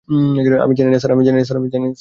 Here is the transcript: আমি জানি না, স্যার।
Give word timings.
আমি 0.63 0.73
জানি 0.75 0.89
না, 0.89 0.99
স্যার। 0.99 1.89